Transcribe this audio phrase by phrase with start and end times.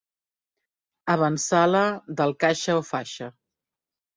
[1.17, 1.83] Avantsala
[2.23, 3.29] del caixa o faixa.